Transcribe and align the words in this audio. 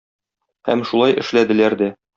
Һәм 0.71 0.83
шулай 0.93 1.17
эшләделәр 1.25 1.79
дә. 1.85 1.97